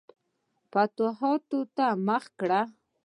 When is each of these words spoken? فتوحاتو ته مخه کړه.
فتوحاتو 0.71 1.59
ته 1.75 1.85
مخه 2.07 2.29
کړه. 2.39 2.61